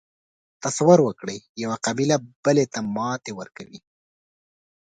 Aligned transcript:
تصور 0.63 0.99
وکړئ 1.03 1.37
یوه 1.63 1.77
قبیله 1.85 2.15
بلې 2.43 2.65
ته 2.73 2.79
ماتې 2.95 3.31
ورکوي. 3.39 3.79